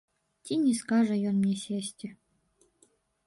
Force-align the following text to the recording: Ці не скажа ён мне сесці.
Ці 0.45 0.53
не 0.61 0.71
скажа 0.79 1.17
ён 1.31 1.35
мне 1.43 1.53
сесці. 1.65 2.07